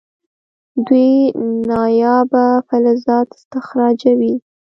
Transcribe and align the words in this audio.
دوی 0.85 1.11
نایابه 1.69 2.45
فلزات 2.67 3.27
استخراجوي. 3.37 4.33